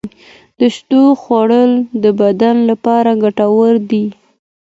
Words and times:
د 0.59 0.61
شیدو 0.75 1.03
خواږه 1.21 1.61
د 2.03 2.05
بدن 2.19 2.55
لپاره 2.69 3.11
ګټور 3.23 3.73
دي. 3.89 4.05